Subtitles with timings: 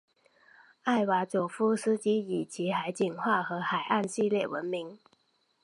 [0.81, 4.97] 艾瓦佐夫斯基以其海景画和海岸系列闻名。